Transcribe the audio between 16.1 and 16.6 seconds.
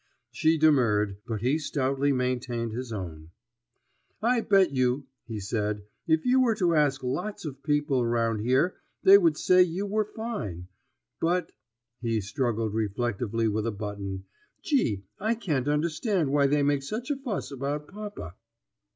why